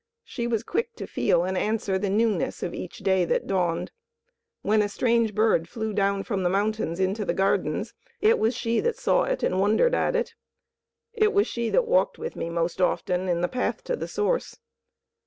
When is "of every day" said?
2.63-3.23